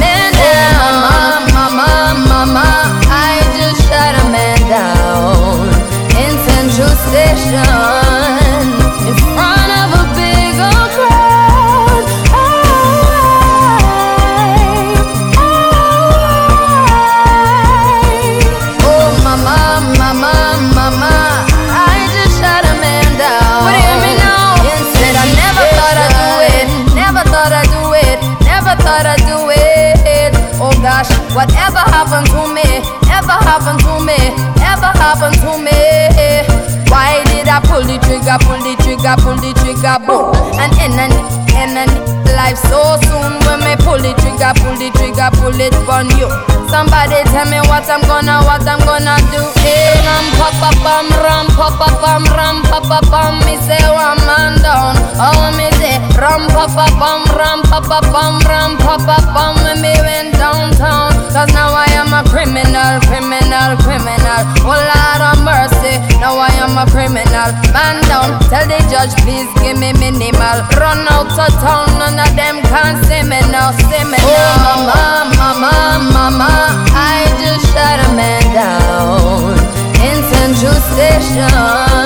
Man 0.00 0.30
down, 0.40 0.94
mama, 1.06 1.64
mama, 1.78 1.90
mama, 2.30 2.68
I 3.08 3.40
just 3.56 3.80
shot 3.88 4.14
a 4.22 4.24
man 4.34 4.58
down 4.68 5.66
in 6.22 6.32
Central 6.46 6.92
Station 7.06 7.95
happened 35.06 35.38
to 35.38 35.54
me. 35.62 36.42
Why 36.90 37.22
did 37.30 37.46
I 37.46 37.60
pull 37.60 37.82
the 37.82 37.98
trigger, 38.02 38.38
pull 38.42 38.58
the 38.58 38.74
trigger, 38.82 39.14
pull 39.22 39.36
the 39.38 39.54
trigger, 39.62 39.98
boom, 40.02 40.34
and 40.58 40.74
end 40.82 41.78
and 41.78 42.05
life 42.46 42.58
so 42.70 42.94
soon 43.10 43.32
when 43.46 43.58
me 43.66 43.74
pull 43.82 43.98
the 43.98 44.14
trigger, 44.22 44.54
pull 44.62 44.78
the 44.78 44.90
trigger, 44.94 45.30
pull 45.42 45.58
it 45.58 45.74
on 45.90 46.06
you. 46.14 46.30
Somebody 46.70 47.22
tell 47.30 47.46
me 47.46 47.58
what 47.70 47.86
I'm 47.86 48.02
gonna, 48.06 48.42
what 48.42 48.66
I'm 48.66 48.78
gonna 48.82 49.18
do. 49.30 49.42
Hey, 49.62 49.94
ram 50.02 50.26
pa 50.38 50.50
pa 50.58 50.70
bum, 50.82 51.06
ram 51.22 51.46
pa 51.54 51.70
pa 51.78 51.88
bum, 52.02 52.22
ram 52.34 52.62
pa 52.66 52.78
pa 52.82 52.98
bum. 53.10 53.38
Me 53.46 53.54
say 53.66 53.78
one 53.86 54.18
man 54.26 54.58
down. 54.62 54.94
Oh 55.18 55.50
me 55.54 55.70
say 55.78 55.98
ram 56.18 56.46
pa 56.50 56.66
pa 56.66 56.86
bum, 56.98 57.22
ram 57.38 57.62
pa 57.66 57.78
pa 57.82 57.98
bum, 58.10 58.42
ram 58.50 58.78
pa 58.78 58.98
pa 58.98 59.18
bum. 59.30 59.54
When 59.62 59.78
me 59.82 59.94
went 60.02 60.34
downtown, 60.34 61.14
cause 61.30 61.50
now 61.54 61.70
I 61.70 61.86
am 61.94 62.10
a 62.10 62.22
criminal, 62.26 62.98
criminal, 63.06 63.78
criminal. 63.82 64.42
Oh 64.66 64.74
Lord 64.74 65.22
of 65.22 65.38
mercy, 65.46 66.02
now 66.18 66.34
I 66.34 66.50
am 66.62 66.74
a 66.78 66.84
criminal. 66.90 67.54
Man 67.70 68.02
down, 68.10 68.42
tell 68.50 68.66
the 68.66 68.82
judge 68.90 69.14
please 69.22 69.46
give 69.62 69.78
me 69.78 69.94
minimal. 70.02 70.66
Run 70.82 71.06
out 71.14 71.30
of 71.30 71.52
town, 71.62 71.86
none 71.98 72.18
of 72.18 72.35
them 72.36 72.62
can 72.62 73.02
see 73.04 73.22
me 73.22 73.40
now, 73.50 73.72
see 73.72 74.04
me. 74.04 74.18
Oh 74.20 74.84
mama, 74.86 75.34
mama, 75.40 75.72
mama, 76.12 76.52
I 76.92 77.24
just 77.40 77.64
shut 77.72 77.98
a 78.06 78.08
man 78.14 78.44
down 78.54 79.56
in 80.04 80.16
Central 80.30 80.78
Station 80.92 81.96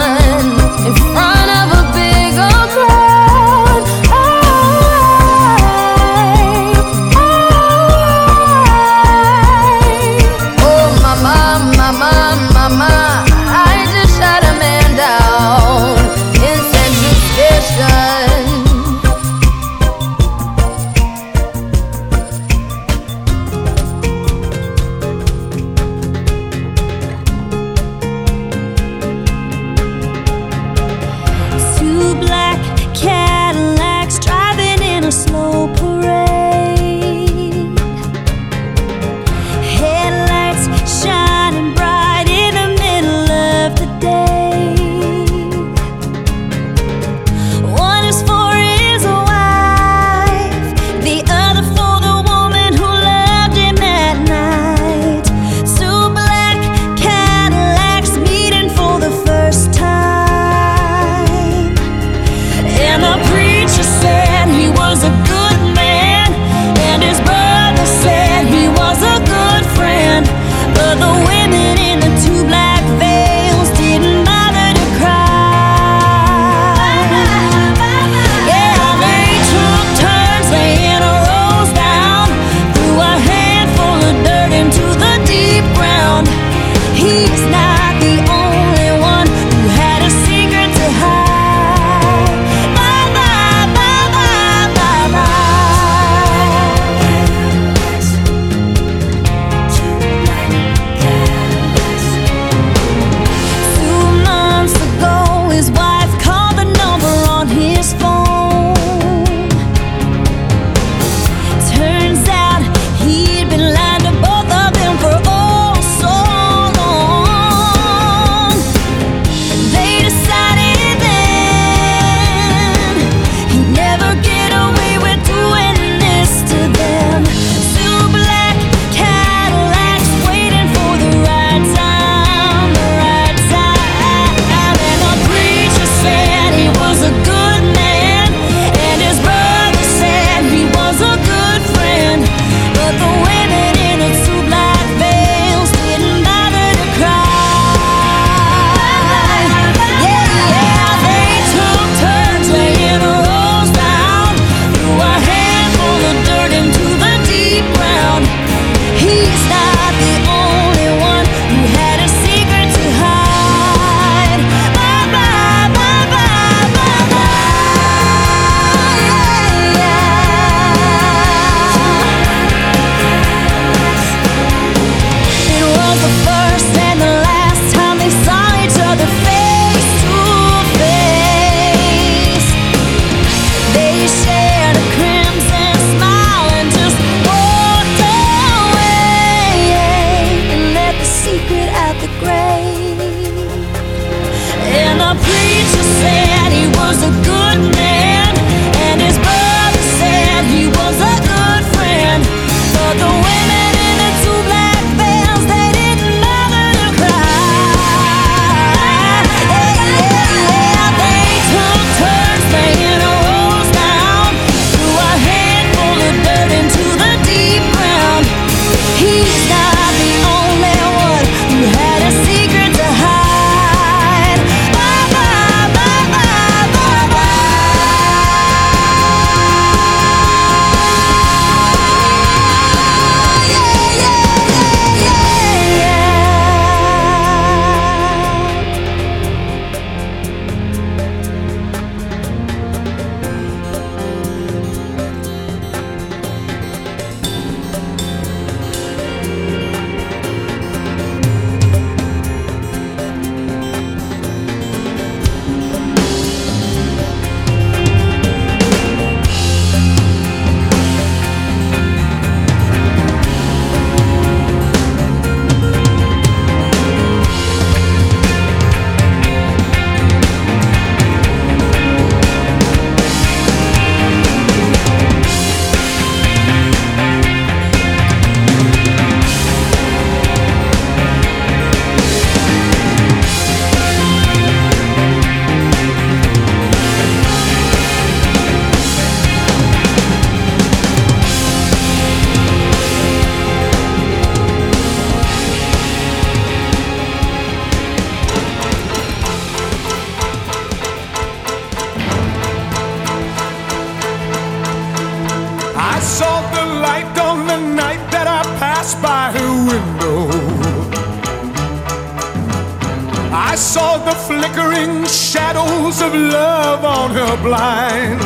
blind. 317.43 318.21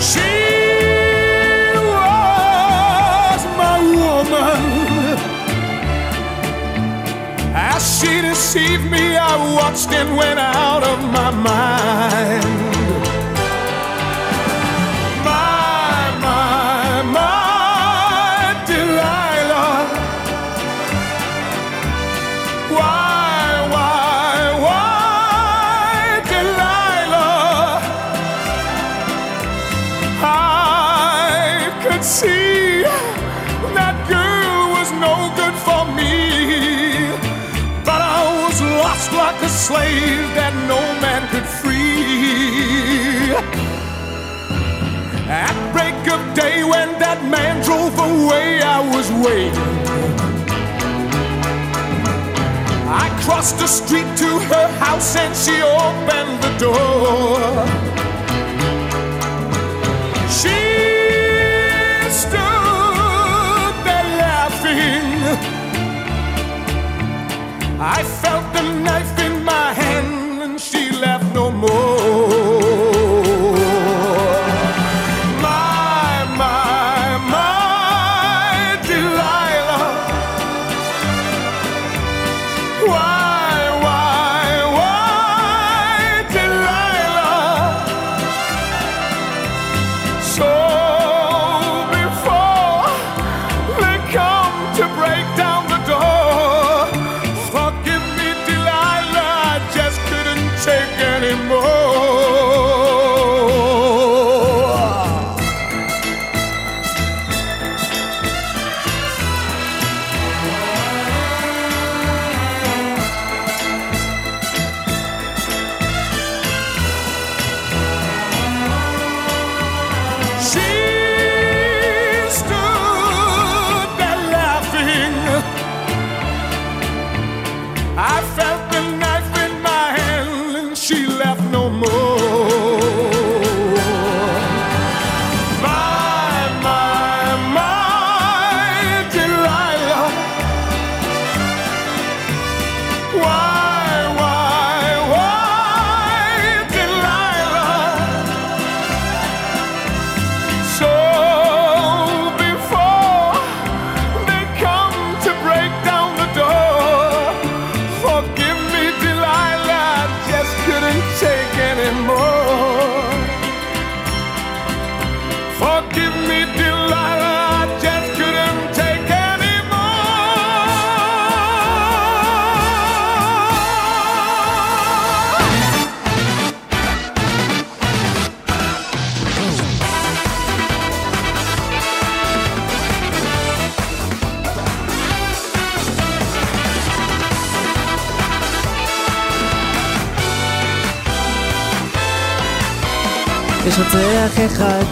She 0.00 0.32
was 1.76 3.42
my 3.62 3.78
woman. 4.00 5.18
As 7.54 7.82
she 7.98 8.20
deceived 8.20 8.84
me, 8.90 9.16
I 9.16 9.36
watched 9.54 9.90
and 9.92 10.16
went 10.16 10.38
out 10.38 10.59
drove 47.90 48.10
away, 48.10 48.60
I 48.62 48.80
was 48.94 49.10
waiting. 49.12 49.54
I 52.88 53.08
crossed 53.24 53.58
the 53.58 53.66
street 53.66 54.06
to 54.18 54.38
her 54.50 54.68
house 54.78 55.16
and 55.16 55.34
she 55.36 55.62
opened 55.62 56.42
the 56.42 56.52
door. 56.58 57.66
She 60.38 60.58
stood 62.10 63.74
there 63.84 64.10
laughing. 64.24 65.08
I 67.80 68.02
felt 68.02 68.52
the 68.52 68.62
knife 68.84 69.09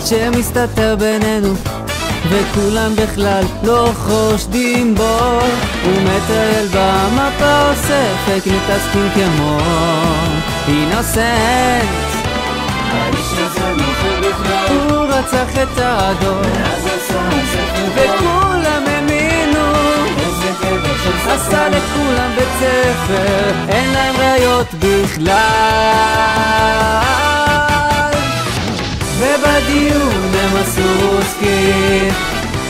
שמסתתר 0.09 0.96
בינינו 0.98 1.54
וכולם 2.28 2.96
בכלל 2.96 3.44
לא 3.62 3.90
חושדים 3.96 4.94
בו. 4.94 5.18
הוא 5.84 6.02
מטייל 6.02 6.66
במפה 6.66 7.68
אוסף 7.70 8.28
מתעסקים 8.46 9.09
כמו 9.14 9.59
אינוסנט. 10.68 11.88
האיש 12.92 13.32
הזה 13.38 13.72
נוכל 13.76 14.28
בכלל. 14.28 14.66
הוא 14.68 15.06
רצח 15.09 15.62
את 15.62 15.78
האדון. 15.78 16.42
וכולם 17.94 18.82
האמינו. 18.86 19.72
עשה 21.28 21.68
לכולם 21.68 22.30
בית 22.36 22.48
ספר. 22.59 23.52
אין 23.68 23.92
להם 23.92 24.14
ראיות 24.16 24.66
בכלל 24.74 26.09
הדיון 29.59 30.32
במסלול 30.32 31.16
עוסקים. 31.16 32.12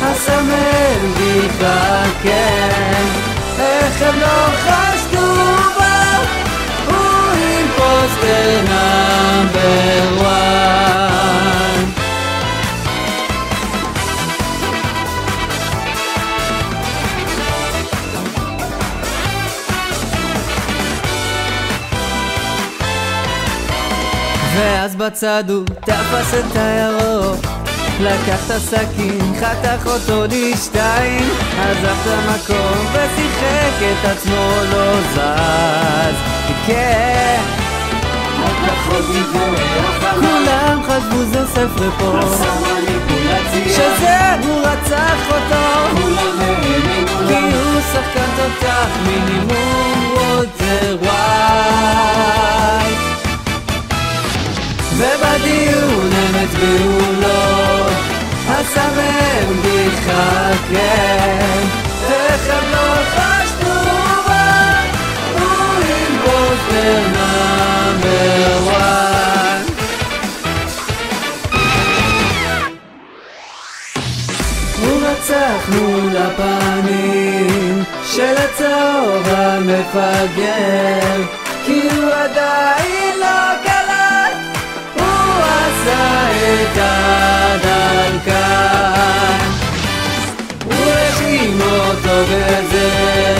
הסמל 0.02 0.98
מתבקן 1.20 3.04
איך 3.58 4.02
הם 4.02 4.20
לא 4.20 4.46
חשדו 4.64 5.36
בה 5.78 6.16
הוא 6.86 7.32
אימפוסטר 7.34 8.60
נא 8.68 8.97
בצד 25.08 25.44
הוא 25.48 25.64
תפס 25.64 26.34
את 26.34 26.56
הירוק. 26.56 27.40
לקח 28.00 28.46
את 28.46 28.50
הסכין, 28.50 29.34
חתך 29.40 29.86
אותו 29.86 30.24
לשתיים. 30.24 31.30
עזב 31.60 31.84
את 31.84 32.06
המקום 32.06 32.86
ושיחק 32.92 33.82
את 33.82 34.04
עצמו 34.04 34.50
לא 34.72 35.00
זז. 35.14 36.16
כן. 36.66 37.40
כולם 40.20 40.82
חשבו 40.82 41.24
זה 41.32 41.46
ספר 41.46 41.90
פה. 41.98 42.20
שזה 43.66 44.34
הוא 44.42 44.60
רצח 44.60 45.20
אותו. 45.28 45.66
כי 47.28 47.34
הוא 47.34 47.80
שחקן 47.92 48.28
תותח 48.36 48.88
מינימום 49.06 50.16
ווטר 50.16 50.96
ווייט 51.00 53.07
ובדיון 54.98 56.10
הם 56.12 56.34
הצביעו 56.44 57.12
לו 57.20 57.86
אסמן 58.48 59.60
בדיחה 59.62 60.50
כן 60.72 61.38
לא 62.72 62.94
חשדו 63.14 63.74
בה 64.26 64.80
הוא 65.32 65.82
אימפוסטר 65.88 67.02
נאמר 67.12 68.58
וואן 68.64 69.62
הוא 74.80 75.00
רצח 75.02 75.68
מול 75.68 76.16
הפנים 76.16 77.84
של 78.04 78.34
הצהוב 78.36 79.26
המפגר 79.26 81.22
כי 81.66 81.80
הוא 81.96 82.10
עדיין 82.12 83.18
לא 83.20 83.62
קלט 83.64 83.77
עשה 85.88 86.30
את 86.62 86.76
הדרכן 87.50 88.28
הוא 90.64 90.84
האשים 90.90 91.60
אותו 91.60 92.24
בזה 92.30 93.36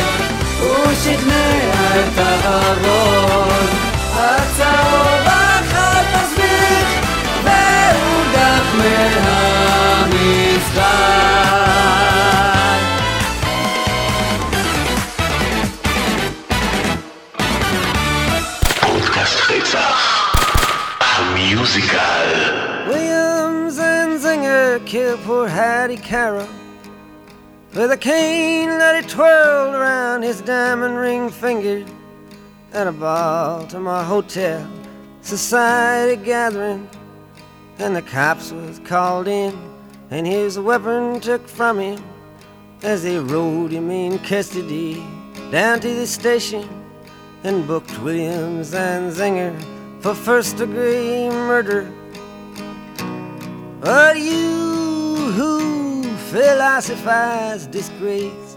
הוא 0.60 0.94
שכנע 1.04 1.50
את 1.96 2.18
הארון 2.18 3.66
הצהוב 4.14 5.27
Poor 25.16 25.48
Hattie 25.48 25.96
Carroll 25.96 26.46
with 27.74 27.90
a 27.90 27.96
cane 27.96 28.68
that 28.68 29.02
he 29.02 29.08
twirled 29.08 29.74
around 29.74 30.22
his 30.22 30.42
diamond 30.42 30.96
ring 30.96 31.30
finger 31.30 31.84
at 32.74 32.86
a 32.86 32.92
Baltimore 32.92 34.02
hotel 34.02 34.70
society 35.22 36.22
gathering. 36.22 36.88
And 37.78 37.96
the 37.96 38.02
cops 38.02 38.52
was 38.52 38.80
called 38.80 39.28
in, 39.28 39.56
and 40.10 40.26
his 40.26 40.58
weapon 40.58 41.20
took 41.20 41.48
from 41.48 41.78
him 41.78 42.04
as 42.82 43.02
they 43.02 43.18
rode 43.18 43.72
him 43.72 43.90
in 43.90 44.18
custody 44.18 45.02
down 45.50 45.80
to 45.80 45.88
the 45.88 46.06
station 46.06 46.68
and 47.44 47.66
booked 47.66 47.98
William 48.00 48.60
Zanzinger 48.60 49.56
for 50.02 50.14
first 50.14 50.58
degree 50.58 51.30
murder. 51.30 51.90
But 53.80 54.18
you 54.18 54.67
who 55.38 56.02
philosophize 56.32 57.68
disgrace 57.68 58.56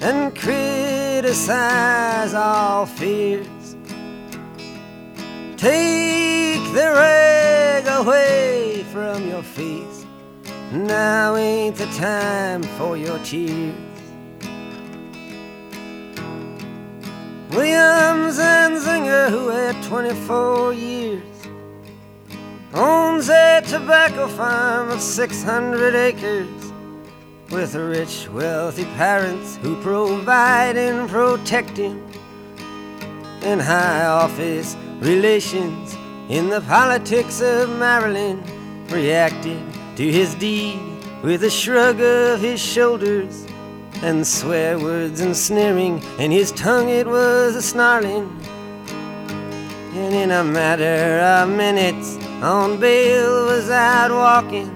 and 0.00 0.34
criticize 0.34 2.32
all 2.32 2.86
fears, 2.86 3.76
take 5.58 6.64
the 6.72 6.88
rag 7.02 7.86
away 8.00 8.82
from 8.90 9.28
your 9.28 9.42
face. 9.42 10.06
Now 10.72 11.36
ain't 11.36 11.76
the 11.76 11.90
time 11.98 12.62
for 12.78 12.96
your 12.96 13.18
tears. 13.18 13.74
William 17.50 18.30
Zanzinger, 18.38 19.28
who 19.28 19.48
had 19.48 19.76
24 19.84 20.72
years, 20.72 21.31
owns 22.74 23.28
a 23.28 23.60
tobacco 23.66 24.26
farm 24.26 24.88
of 24.90 25.00
600 25.00 25.94
acres 25.94 26.72
with 27.50 27.74
rich, 27.74 28.28
wealthy 28.30 28.84
parents 28.96 29.56
who 29.56 29.80
provide 29.82 30.76
and 30.76 31.08
protect 31.08 31.76
him, 31.76 32.02
and 33.42 33.60
high 33.60 34.06
office 34.06 34.74
relations 35.00 35.94
in 36.30 36.48
the 36.48 36.62
politics 36.62 37.42
of 37.42 37.68
Maryland 37.78 38.42
reacted 38.90 39.62
to 39.96 40.10
his 40.10 40.34
deed 40.36 40.80
with 41.22 41.44
a 41.44 41.50
shrug 41.50 42.00
of 42.00 42.40
his 42.40 42.60
shoulders 42.60 43.46
and 44.02 44.26
swear 44.26 44.78
words 44.78 45.20
and 45.20 45.36
sneering, 45.36 46.02
and 46.18 46.32
his 46.32 46.50
tongue 46.52 46.88
it 46.88 47.06
was 47.06 47.54
a 47.54 47.62
snarling. 47.62 48.28
And 49.94 50.14
in 50.14 50.30
a 50.30 50.42
matter 50.42 51.20
of 51.20 51.50
minutes, 51.50 52.16
on 52.42 52.78
bail 52.80 53.46
was 53.46 53.70
out 53.70 54.10
walking. 54.10 54.68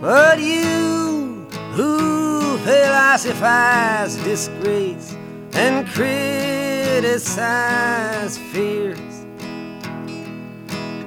But 0.00 0.40
you 0.40 1.46
who 1.74 2.56
philosophize 2.58 4.16
disgrace 4.24 5.14
and 5.52 5.86
criticize 5.86 7.28
fears, 8.38 9.26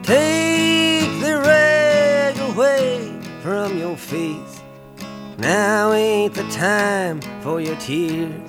take 0.04 1.10
the 1.22 1.42
rag 1.44 2.38
away 2.52 3.12
from 3.42 3.80
your 3.80 3.98
face. 3.98 4.62
Now 5.40 5.92
ain't 5.92 6.36
the 6.36 6.48
time 6.50 7.20
for 7.42 7.60
your 7.60 7.78
tears. 7.78 8.45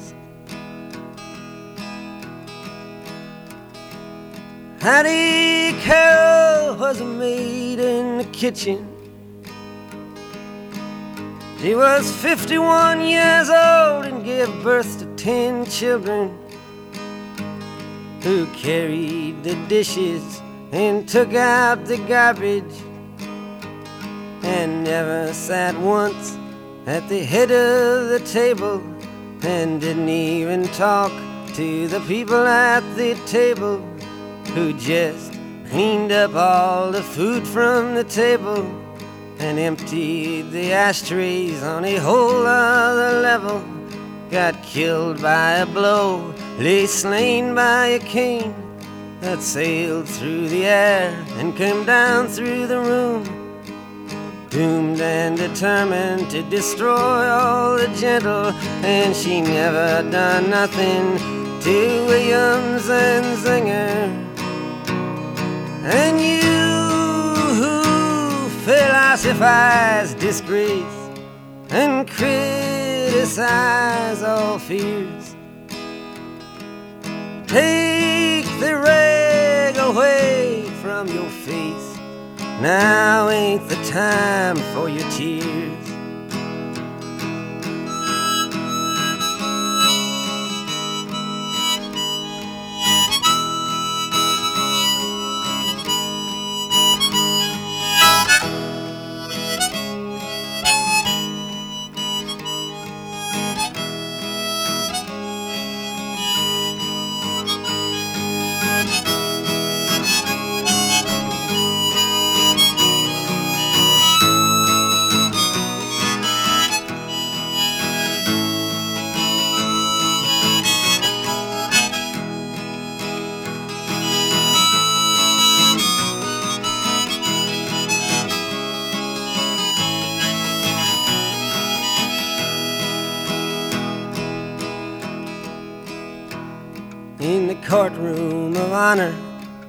Hattie 4.81 5.73
Carroll 5.81 6.77
was 6.77 7.01
a 7.01 7.05
maid 7.05 7.81
in 7.81 8.19
the 8.19 8.25
kitchen. 8.25 8.87
She 11.59 11.75
was 11.75 12.13
51 12.17 13.01
years 13.01 13.49
old 13.49 14.05
and 14.05 14.25
gave 14.25 14.49
birth 14.63 14.99
to 14.99 15.07
10 15.17 15.67
children 15.67 16.39
who 18.23 18.47
carried 18.53 19.43
the 19.43 19.57
dishes 19.67 20.43
and 20.73 21.09
took 21.09 21.33
out 21.33 21.87
the 21.87 21.97
garbage 22.07 22.65
and 24.43 24.85
never 24.85 25.33
sat 25.33 25.77
once 25.79 26.37
at 26.87 27.09
the 27.09 27.25
head 27.25 27.51
of 27.51 28.11
the 28.11 28.21
table 28.31 28.81
and 29.43 29.81
didn't 29.81 30.09
even 30.09 30.65
talk 30.69 31.11
to 31.55 31.89
the 31.89 32.01
people 32.01 32.47
at 32.47 32.81
the 32.97 33.15
table 33.27 33.83
who 34.55 34.73
just 34.73 35.33
cleaned 35.71 36.13
up 36.13 36.35
all 36.35 36.91
the 36.91 37.03
food 37.03 37.47
from 37.47 37.95
the 37.95 38.05
table 38.05 38.65
and 39.39 39.59
emptied 39.59 40.51
the 40.51 40.73
ashtrays 40.73 41.63
on 41.63 41.85
a 41.85 41.97
whole 41.97 42.47
other 42.47 43.21
level. 43.21 43.63
Got 44.31 44.63
killed 44.63 45.21
by 45.23 45.59
a 45.59 45.67
blow, 45.67 46.35
lay 46.59 46.87
slain 46.87 47.55
by 47.55 47.87
a 47.87 47.99
cane 47.99 48.55
that 49.21 49.41
sailed 49.41 50.09
through 50.09 50.49
the 50.49 50.67
air 50.67 51.11
and 51.39 51.57
came 51.57 51.85
down 51.85 52.29
through 52.29 52.67
the 52.67 52.81
room. 52.81 53.25
Doomed 54.51 55.01
and 55.01 55.37
determined 55.37 56.31
to 56.31 56.43
destroy 56.45 57.29
all 57.29 57.77
the 57.77 57.89
gentle, 57.89 58.47
and 58.85 59.15
she 59.15 59.41
never 59.41 60.09
done 60.11 60.49
nothing 60.49 61.19
to 61.61 62.07
Williams 62.07 62.89
and 62.89 63.37
Zinger. 63.39 64.26
And 65.89 66.21
you 66.21 66.43
who 67.61 68.49
philosophize 68.65 70.15
disgrace 70.15 70.83
and 71.71 72.09
criticize 72.09 73.41
all 74.25 74.59
fears, 74.59 75.37
take 77.47 78.47
the 78.59 78.75
rag 78.83 79.77
away 79.77 80.69
from 80.83 81.07
your 81.07 81.31
face. 81.31 81.97
Now 82.61 83.29
ain't 83.29 83.69
the 83.69 83.77
time 83.85 84.57
for 84.75 84.89
your 84.89 85.09
tears. 85.13 85.76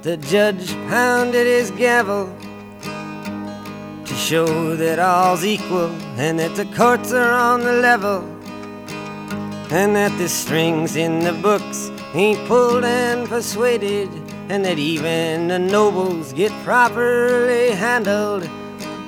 The 0.08 0.16
judge 0.16 0.72
pounded 0.88 1.46
his 1.46 1.70
gavel 1.72 2.34
to 4.06 4.14
show 4.14 4.74
that 4.74 4.98
all's 4.98 5.44
equal 5.44 5.90
and 6.16 6.38
that 6.38 6.56
the 6.56 6.64
courts 6.74 7.12
are 7.12 7.30
on 7.30 7.60
the 7.60 7.74
level 7.74 8.20
and 9.70 9.94
that 9.94 10.16
the 10.16 10.26
strings 10.26 10.96
in 10.96 11.20
the 11.20 11.32
books 11.42 11.90
ain't 12.14 12.42
pulled 12.48 12.86
and 12.86 13.28
persuaded 13.28 14.08
and 14.48 14.64
that 14.64 14.78
even 14.78 15.48
the 15.48 15.58
nobles 15.58 16.32
get 16.32 16.52
properly 16.64 17.72
handled 17.72 18.48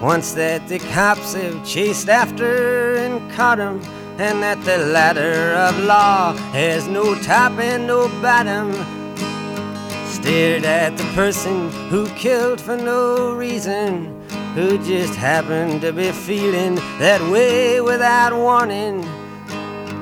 once 0.03 0.33
that 0.35 0.69
the 0.69 0.81
cops 0.93 1.33
have 1.33 1.67
chased 1.67 2.11
after 2.11 2.97
and 2.97 3.33
caught 3.33 3.59
'em 3.59 3.81
and 4.19 4.43
that 4.43 4.63
the 4.67 4.77
ladder 4.77 5.55
of 5.55 5.83
law 5.85 6.35
has 6.53 6.87
no 6.89 7.15
top 7.15 7.53
and 7.59 7.87
no 7.87 8.07
bottom. 8.21 9.00
Stared 10.23 10.65
at 10.65 10.99
the 10.99 11.05
person 11.15 11.71
who 11.89 12.07
killed 12.11 12.61
for 12.61 12.77
no 12.77 13.33
reason, 13.33 14.21
who 14.55 14.77
just 14.79 15.15
happened 15.17 15.81
to 15.81 15.93
be 15.93 16.13
feeling 16.13 16.75
that 16.99 17.23
way 17.33 17.81
without 17.81 18.35
warning. 18.35 19.03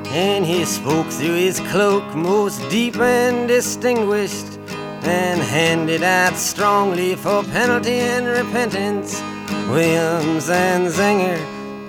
And 0.09 0.45
he 0.45 0.65
spoke 0.65 1.07
through 1.07 1.37
his 1.37 1.61
cloak, 1.71 2.05
most 2.17 2.69
deep 2.69 2.97
and 2.97 3.47
distinguished, 3.47 4.59
and 5.03 5.41
handed 5.41 6.03
out 6.03 6.35
strongly 6.35 7.15
for 7.15 7.45
penalty 7.45 8.01
and 8.01 8.27
repentance. 8.27 9.23
William 9.71 10.39
Zanzinger 10.41 11.39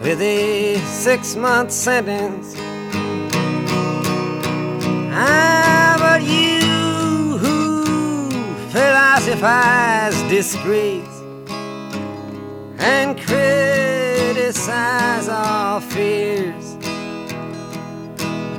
with 0.01 0.21
a 0.21 0.77
six 0.85 1.35
month 1.35 1.71
sentence. 1.71 2.55
Ah, 5.11 5.58
philosophize 9.19 10.21
disgrace 10.29 11.21
and 12.79 13.19
criticize 13.19 15.27
all 15.27 15.81
fears, 15.81 16.75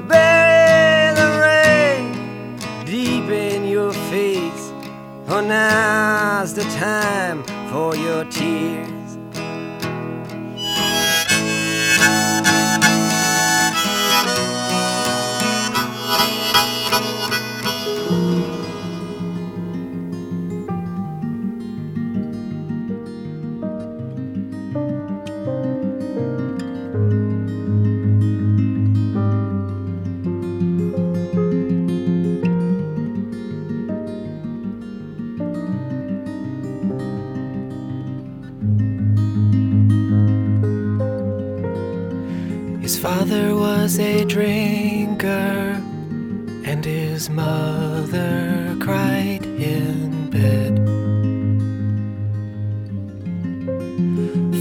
bury 0.06 1.14
the 1.14 1.40
rain 1.40 2.12
deep 2.84 3.30
in 3.30 3.68
your 3.68 3.94
face, 4.10 4.70
for 5.26 5.40
now's 5.40 6.52
the 6.52 6.64
time 6.78 7.42
for 7.70 7.96
your 7.96 8.26
tears. 8.26 8.99
Was 43.90 43.98
a 43.98 44.24
drinker, 44.24 45.82
and 46.64 46.84
his 46.84 47.28
mother 47.28 48.76
cried 48.78 49.44
in 49.44 50.30
bed. 50.30 50.78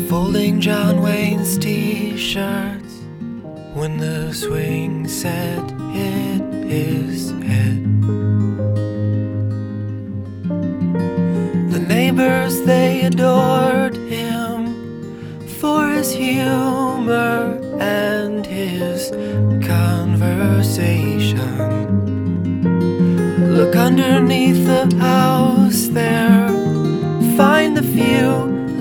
Folding 0.09 0.59
John 0.59 1.03
Wayne's 1.03 1.59
t 1.59 2.17
shirts 2.17 2.95
when 3.75 3.99
the 3.99 4.33
swing 4.33 5.07
set 5.07 5.65
hit 5.93 6.41
his 6.65 7.29
head. 7.49 7.79
The 11.73 11.85
neighbors, 11.87 12.63
they 12.63 13.01
adored 13.01 13.95
him 13.95 15.45
for 15.59 15.87
his 15.87 16.11
humor 16.11 17.59
and 17.79 18.18
conversation. 18.79 21.37
Look 23.53 23.75
underneath 23.75 24.65
the 24.65 24.95
house 24.97 25.87
there, 25.87 26.47
find 27.35 27.75
the 27.75 27.83
few 27.83 28.31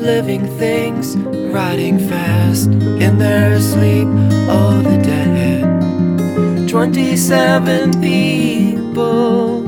living 0.01 0.47
things 0.59 1.17
riding 1.17 1.99
fast 1.99 2.69
in 2.69 3.19
their 3.19 3.59
sleep. 3.61 4.07
Oh, 4.49 4.81
the 4.83 4.99
dead. 5.03 6.69
27 6.69 8.01
people, 8.01 9.67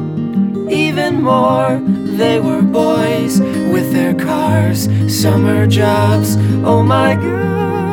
even 0.71 1.23
more. 1.23 1.81
They 2.21 2.39
were 2.39 2.63
boys 2.63 3.41
with 3.41 3.93
their 3.93 4.15
cars, 4.15 4.89
summer 5.09 5.67
jobs. 5.67 6.37
Oh 6.65 6.85
my 6.85 7.17
god. 7.17 7.90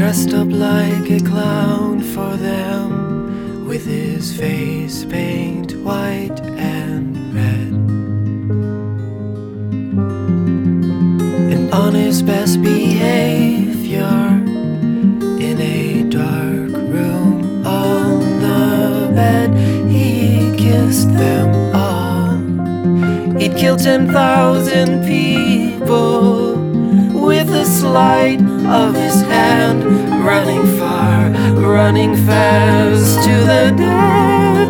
Dressed 0.00 0.32
up 0.32 0.48
like 0.48 1.10
a 1.10 1.20
clown 1.20 2.00
for 2.00 2.34
them 2.38 3.68
with 3.68 3.84
his 3.84 4.34
face 4.34 5.04
paint 5.04 5.74
white 5.82 6.40
and 6.56 7.34
red. 7.34 7.72
And 11.52 11.70
on 11.74 11.92
his 11.92 12.22
best 12.22 12.62
behavior 12.62 14.16
in 15.38 15.60
a 15.60 16.04
dark 16.04 16.72
room 16.94 17.66
on 17.66 18.20
the 18.40 19.12
bed, 19.14 19.50
he 19.90 20.56
kissed 20.56 21.12
them 21.12 21.50
all. 21.76 23.38
He'd 23.38 23.54
kill 23.54 23.76
10,000 23.76 25.04
people 25.06 26.49
with 27.30 27.48
a 27.50 27.64
slide 27.64 28.42
of 28.66 28.92
his 28.92 29.20
hand, 29.22 29.84
running 30.24 30.66
far, 30.80 31.30
running 31.60 32.16
fast 32.26 33.22
to 33.22 33.34
the 33.52 33.72
dead. 33.76 34.68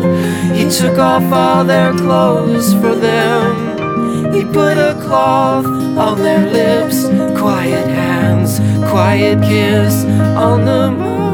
He 0.55 0.69
took 0.69 0.99
off 0.99 1.23
all 1.33 1.63
their 1.63 1.91
clothes 1.91 2.71
for 2.75 2.93
them. 2.93 4.31
He 4.31 4.45
put 4.45 4.77
a 4.77 4.93
cloth 5.01 5.65
on 5.65 6.19
their 6.21 6.45
lips, 6.59 6.97
quiet 7.35 7.87
hands, 7.87 8.59
quiet 8.91 9.41
kiss 9.41 10.05
on 10.47 10.63
the 10.63 10.81
And 10.91 11.30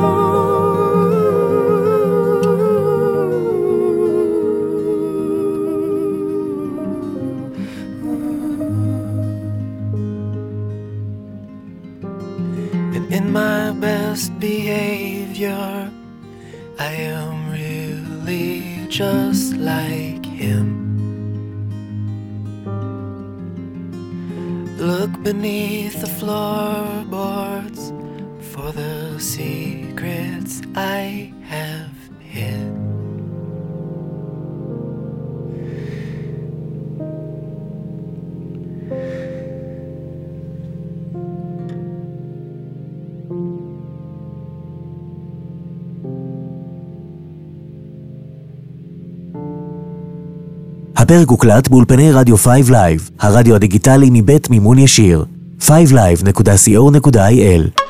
הפרק 51.07 51.29
הוקלט 51.29 51.67
באולפני 51.67 52.11
רדיו 52.11 52.37
5 52.37 52.69
לייב, 52.69 53.09
הרדיו 53.19 53.55
הדיגיטלי 53.55 54.09
מבית 54.11 54.49
מימון 54.49 54.79
ישיר. 54.79 55.25
5live.co.il 55.61 57.86